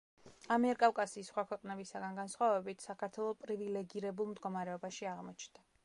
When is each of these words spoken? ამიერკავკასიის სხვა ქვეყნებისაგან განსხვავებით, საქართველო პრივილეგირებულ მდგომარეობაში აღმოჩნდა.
ამიერკავკასიის 0.53 1.29
სხვა 1.33 1.43
ქვეყნებისაგან 1.51 2.17
განსხვავებით, 2.21 2.87
საქართველო 2.89 3.37
პრივილეგირებულ 3.45 4.33
მდგომარეობაში 4.35 5.11
აღმოჩნდა. 5.15 5.69